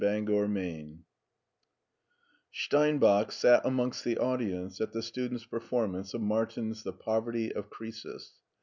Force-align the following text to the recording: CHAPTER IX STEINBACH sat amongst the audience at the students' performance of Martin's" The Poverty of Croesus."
CHAPTER 0.03 0.45
IX 0.57 1.01
STEINBACH 2.51 3.29
sat 3.31 3.63
amongst 3.63 4.03
the 4.03 4.17
audience 4.17 4.81
at 4.81 4.93
the 4.93 5.03
students' 5.03 5.45
performance 5.45 6.15
of 6.15 6.21
Martin's" 6.21 6.81
The 6.83 6.91
Poverty 6.93 7.53
of 7.53 7.69
Croesus." 7.69 8.31